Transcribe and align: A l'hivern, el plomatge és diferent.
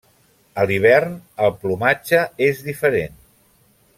A 0.61 0.63
l'hivern, 0.71 1.11
el 1.47 1.53
plomatge 1.65 2.23
és 2.49 2.65
diferent. 2.71 3.15